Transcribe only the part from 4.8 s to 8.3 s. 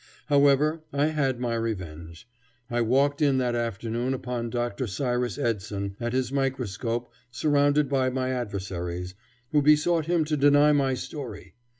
Cyrus Edson at his microscope surrounded by